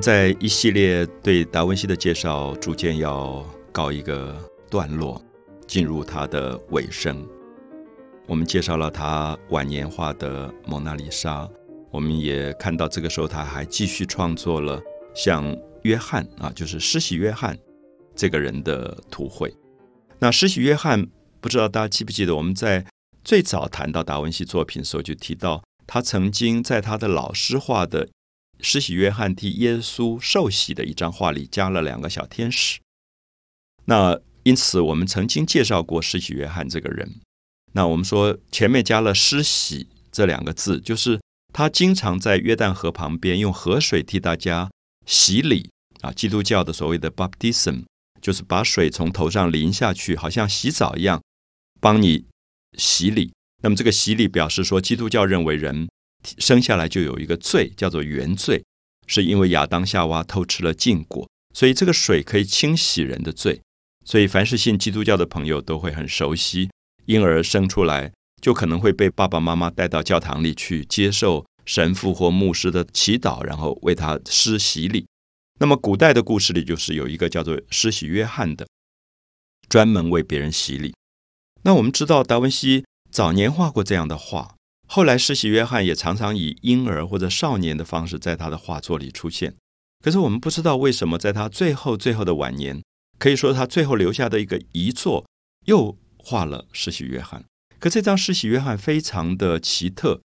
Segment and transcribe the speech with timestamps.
[0.00, 4.36] 在一系列对达文西的介绍逐渐要告一个
[4.70, 5.22] 段落，
[5.66, 7.26] 进入他的尾声。
[8.26, 11.44] 我们介绍了他晚年画的《蒙娜丽莎》，
[11.90, 14.78] 我们也看到这个时候他还继续创作了
[15.14, 17.56] 像约翰啊，就是施洗约翰
[18.14, 19.54] 这个人的图绘。
[20.18, 21.06] 那施洗约翰，
[21.40, 22.84] 不知道大家记不记得，我们在
[23.24, 28.08] 最早谈到达文西作品的时候，就提到他曾经在他的老师画的。
[28.60, 32.80] 施洗约翰替耶稣受洗的一张画里加了两个小天使。
[33.84, 37.20] 那因此，我们曾经介绍过施洗约翰这个人。
[37.72, 41.20] 那我们说前面加了“施洗”这两个字，就是
[41.52, 44.70] 他经常在约旦河旁边用河水替大家
[45.06, 45.70] 洗礼
[46.00, 46.10] 啊。
[46.12, 47.84] 基督教的所谓的 baptism，
[48.20, 51.22] 就是把水从头上淋下去，好像洗澡一样，
[51.80, 52.24] 帮你
[52.78, 53.32] 洗礼。
[53.62, 55.88] 那么这个洗礼表示说，基督教认为人。
[56.38, 58.64] 生下来就有一个罪，叫做原罪，
[59.06, 63.60] 是因为亚当夏娃偷吃了禁果，所以这个水可以清洗人的罪。
[64.04, 66.70] 所以凡是信基督教的朋友都会很熟悉，
[67.06, 75.06] 婴儿生出来就可能会被爸爸妈妈带到教堂里去接受神父或牧师的祈祷，然后为他施洗礼。
[75.60, 78.66] 那么古代的故事里就是有一个叫做施洗约翰的，
[79.68, 80.94] 专门为别人洗礼。
[81.62, 84.54] 那我们知道达文西早年画过这样的画。
[84.90, 89.54] 后来，施洗约翰也常常以婴儿或者少年的方式在他的画作里出现。
[90.02, 92.82] 可是我们不知道为什么，在他最后最后的晚年，
[93.18, 95.26] 可以说他最后留下的一个遗作，
[95.66, 97.44] 又画了施洗约翰。
[97.78, 100.22] 可这张施洗约翰非常的奇特。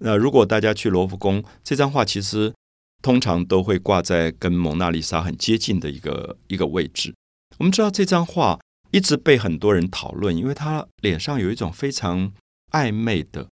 [0.00, 2.52] 那如果大家去罗浮宫，这张画其实
[3.00, 7.14] 通常都会挂在跟蒙娜丽莎很接近的一个一个位置。
[7.58, 8.58] 我们知道这张画
[8.90, 12.32] 一直被很多人讨论，因为他脸上有一种非常
[12.72, 13.46] 暧昧的。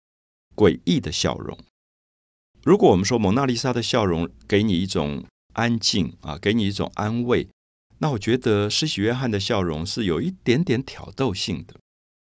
[0.58, 1.58] 诡异的笑容。
[2.64, 5.24] 如果我们说蒙娜丽莎的笑容给你一种
[5.54, 7.48] 安静啊，给你一种安慰，
[8.00, 11.76] 那我觉得施洗约翰的笑容是有一点点挑逗性的。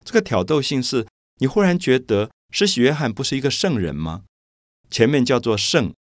[0.06, 1.06] 这个挑逗性是
[1.40, 4.24] 你忽然觉得施洗约翰不是一个圣人吗？
[4.90, 5.94] 前面叫做圣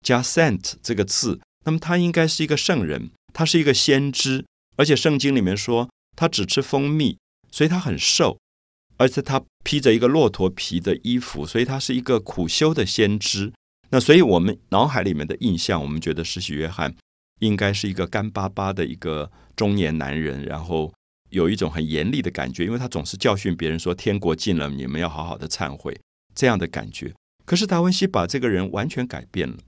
[0.00, 4.44] 加 saint 这个字，那么他应该是一个圣人，他是一个先知，
[4.76, 7.18] 而且圣经里面说他只吃蜂蜜，
[7.50, 8.38] 所以他很瘦。
[8.96, 13.52] 而且他披着一个骆驼皮的衣服，所以他是一个苦修的先知。
[13.90, 16.94] 那所以我们脑海里面的印象，我们觉得施洗约翰
[17.40, 20.92] 应该是一个干巴巴的一个中年男人，然后
[21.30, 25.98] 有一种很严厉的感觉，因为他总是教训别人说天国近了，你们要好好的忏悔
[26.34, 27.12] 这样的感觉。
[27.44, 29.58] 可是达文西把这个人完全改变了，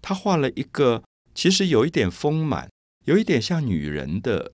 [0.00, 1.02] 他画了一个
[1.34, 2.70] 其实有一点丰满、
[3.04, 4.52] 有一点像女人的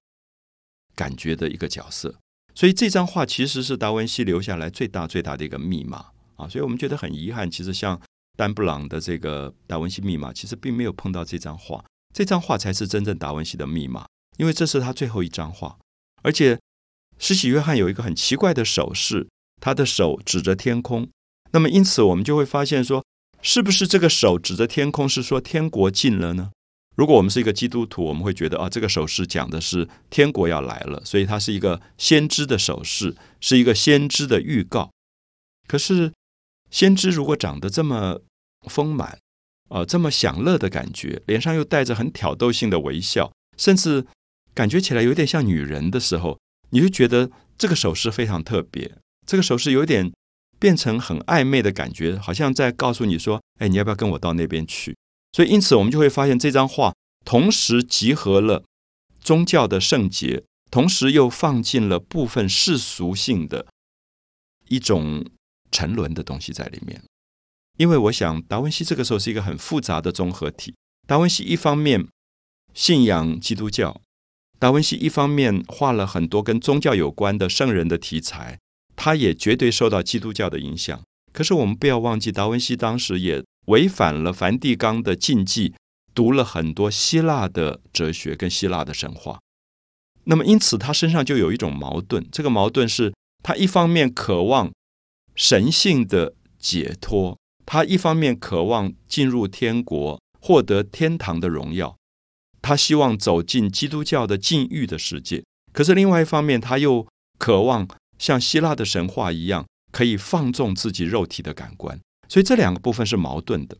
[0.96, 2.16] 感觉的一个角色。
[2.54, 6.06] 所以这张画其实是达文西留下来最大最大的一个密码
[6.37, 7.50] 啊，所以我们觉得很遗憾。
[7.50, 8.00] 其实像
[8.37, 11.84] 丹布朗的这个达文西密码，其实并没有碰到这张画。
[12.14, 14.06] 这张画才是真正达文西的密码，
[14.37, 15.76] 因为这是他最后一张画。
[16.22, 16.59] 而且
[17.19, 19.28] 施洗约翰有一个很奇怪的手势，
[19.60, 21.09] 他的手指着天空。
[21.50, 23.04] 那么因此我们就会发现说，
[23.43, 26.50] 是不是这个手指着天空是说天国近了呢？
[26.97, 34.91] 如果我们是一个基督徒，我们会觉得啊，这个手势讲的是天国要来了，所以它是一个先知的手势，是一个先知的预告。
[35.66, 36.12] 可是，
[36.71, 38.21] 先知如果长得这么
[38.69, 39.19] 丰满，
[39.71, 44.06] 啊，这么享乐的感觉，脸上又带着很挑逗性的微笑，甚至
[44.53, 46.38] 感觉起来有点像女人的时候，
[46.71, 48.93] 你就觉得这个手势非常特别。
[49.26, 50.12] 这个手势有点
[50.61, 54.94] 变成很暧昧的感觉，好像在告诉你说：“哎，你要不要跟我到那边去？”
[55.34, 58.62] 所以，因此我们就会发现，这张画同时集合了
[59.21, 63.67] 宗教的圣洁，同时又放进了部分世俗性的
[64.69, 65.27] 一种
[65.73, 67.03] 沉沦的东西在里面。
[67.77, 70.77] 因为我想，达文西这个时候是一个很复杂的综合体。
[71.09, 72.06] 达文西一方面
[72.73, 74.00] 信仰基督教，
[74.61, 78.61] 达文西一方面画了很多跟宗教有关的圣人的题材，
[78.94, 81.03] 他也绝对受到基督教的影响。
[81.32, 83.43] 可是，我们不要忘记，达文西当时也。
[83.66, 85.75] 违反了梵蒂冈的禁忌，
[86.14, 89.40] 读了很多希腊的哲学跟希腊的神话。
[90.25, 92.26] 那么，因此他身上就有一种矛盾。
[92.31, 93.12] 这个矛盾是
[93.43, 94.72] 他一方面渴望
[95.34, 101.96] 神性的解脱，他一方面渴望进入天国，获得天堂的荣耀。
[102.62, 105.44] 他希望走进基督教的禁欲的世界。
[105.72, 107.06] 可是，另外一方面，他又
[107.38, 107.87] 渴望
[108.19, 112.00] 像希腊的神话一样，可以放纵自己肉体的感官。
[112.34, 113.78] 所以这两个部分是矛盾的。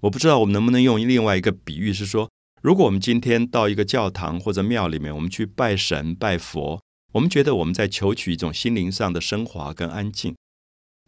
[0.00, 2.28] 我不知道我们能不能用另外一个比喻，是说，
[2.60, 6.82] 如果我们今天到一个教堂或者庙里面，我们去拜神拜佛，
[7.12, 10.34] 我们觉得我们在求取一种心灵上的升华跟安静。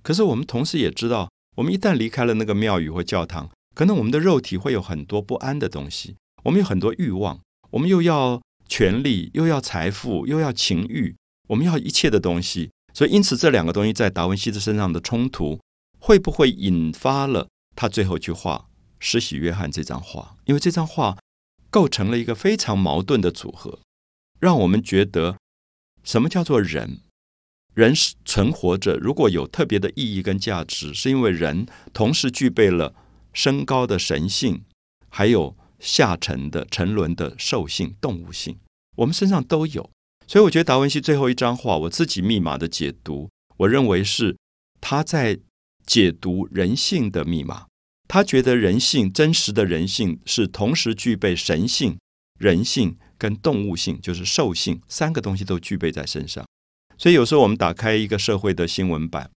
[0.05, 6.15] 可是我们同时也知道，我们一旦离开了那个庙宇或教堂，可能我们的肉体会有很多不安的东西，
[6.45, 7.41] 我们有很多欲望，
[7.71, 11.17] 我们又要权力，又要财富，又要情欲，
[11.49, 12.71] 我们要一切的东西。
[12.95, 15.59] 所以，因此这两个东西在达文西的身上的冲突，
[16.03, 17.47] 会不会引发了
[17.77, 18.57] 他最后去画
[18.99, 20.37] 《施洗约翰》这张画？
[20.47, 21.17] 因为这张画
[21.71, 23.79] 构成了一个非常矛盾的组合，
[24.41, 25.39] 让我们觉得
[26.03, 26.99] 什么叫做人？
[27.75, 32.97] 人是存活着，如果有特别的意义跟价值，是因为人同时具备了
[33.33, 34.65] 升高的神性，
[35.09, 38.59] 还有下沉的沉沦的兽性、动物性，
[38.97, 39.89] 我们身上都有。
[40.27, 44.37] 所以我觉得达文西最后一张画，我自己密码的解读，我认为是
[44.81, 45.39] 他在
[45.87, 47.67] 解读人性的密码。
[48.09, 51.97] 他觉得人性真实的人性是同时具备神性、
[52.39, 56.45] 人性跟动物性，就是兽性三个东西都具备在身上。
[56.99, 59.31] 所以有时候我们打开一个社会的新闻版，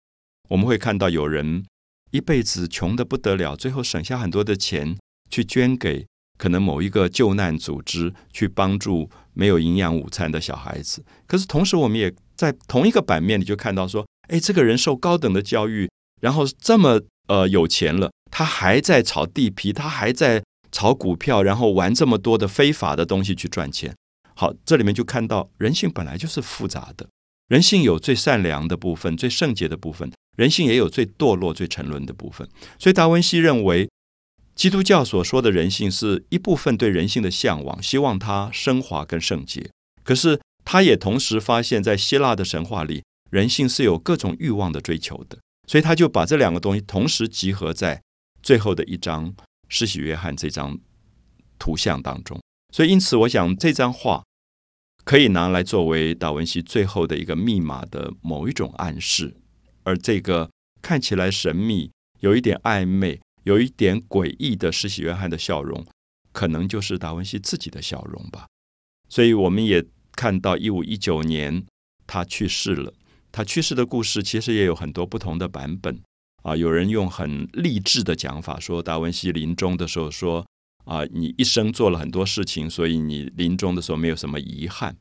[0.49, 1.65] 我们会看到有人
[2.11, 4.97] 一辈子穷得不得了，最后省下很多的钱
[5.31, 6.07] 去捐给。
[6.37, 15.89] 可能某一个救难组织去帮助没有营养午餐的小孩子，可是同时我们也在同一个版面里就看到说，哎，这个人受高等的教育，
[16.25, 16.99] 然后这么
[17.29, 20.43] 呃有钱了，他还在炒地皮，他还在
[20.73, 23.95] 炒股票，然后玩这么多的非法的东西去赚钱。
[24.35, 27.07] 好，这里面就看到人性本来就是复杂的，
[27.49, 32.49] 人性有最善良的部分，最圣洁的部分，人性也有最堕落、最沉沦的部分。
[32.79, 33.89] 所以达文西认为。
[34.57, 39.69] 基督教所说的人性是一部分对人性的向往，希望它升华跟圣洁。
[40.05, 45.39] 可是，他也同时发现，在希腊的神话里，人性是有各种欲望的追求的。
[45.67, 48.03] 所以，他就把这两个东西同时集合在
[48.43, 49.35] 最后的一张
[49.69, 50.79] 施洗约翰这张
[51.59, 52.41] 图像当中。
[52.73, 54.25] 所以，因此，我想这张画
[55.05, 59.37] 可以拿来作为达文西最后的一个密码的某一种暗示。
[59.83, 60.51] 而这个
[60.83, 61.91] 看起来神秘，
[62.21, 63.21] 有一点暧昧。
[63.45, 65.85] 有一点诡异的施洗约翰的笑容，
[66.33, 68.47] 可能就是达文西自己的笑容吧。
[69.11, 71.67] 所以我们也看到，一五一九年
[72.07, 72.95] 他去世了。
[73.35, 76.01] 他去世的故事其实也有很多不同的版本
[76.45, 76.55] 啊。
[76.55, 80.47] 有人用很励志的讲法说，达文西临终的时候说
[80.87, 84.97] ：“啊，你一生做了很多事情，所以你临终的时候没有什么遗憾。”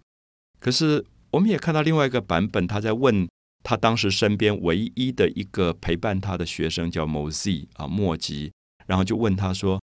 [0.59, 3.27] 可是我们也看到另外一个版本，他在问。
[3.65, 8.51] 他当时身边唯一的一个陪伴他的学生叫莫吉啊，莫吉，
[8.85, 9.81] 然后就问他说：“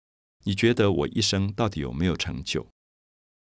[0.44, 2.66] 你觉得我一生到底有没有成就？”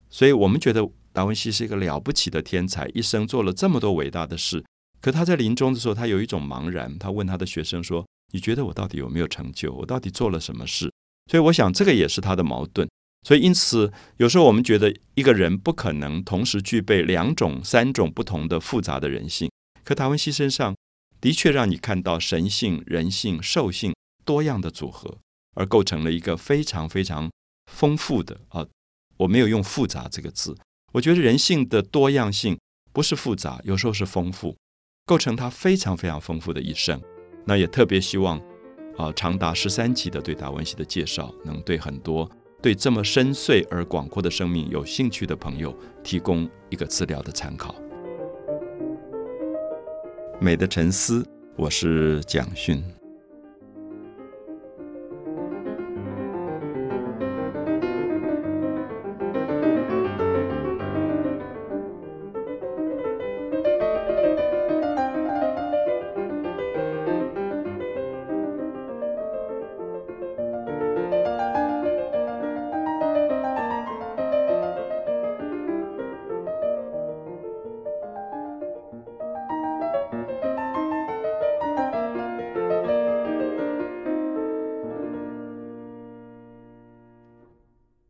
[0.08, 4.64] 所以，我们觉得达文西是一个了不起的天才，一生做了这么多伟大的事。
[5.04, 6.98] 可他在临终的时候，他有一种茫然。
[6.98, 9.70] 他问他的学生说：“你觉得我到底有没有成就？
[9.70, 10.90] 我到底做了什么事？”
[11.30, 12.88] 所以，我想这个也是他的矛盾。
[13.28, 19.50] 所以，因此有时候我们觉得一个人不可能同时具备两种、三种不同的复杂的人性。
[19.82, 20.74] 可达文西身上
[21.20, 25.18] 的确让你看到神性、人性、兽性多样的组合，
[25.54, 27.30] 而构成了一个非常非常
[27.70, 28.66] 丰富的啊！
[29.18, 30.56] 我没有用“复杂”这个字，
[30.94, 32.58] 我觉得人性的多样性
[32.94, 34.56] 不是复杂，有时候是丰富，
[35.06, 37.00] 构成他非常非常丰富的一生。
[37.44, 38.38] 那也特别希望
[38.96, 42.30] 啊，长达十三集的对达文西的介绍，能对很多
[42.62, 47.74] 对这么深邃而广阔的生命有兴趣的朋友提供一个资料的参考。
[50.40, 52.82] 美的沉思，我是蒋勋。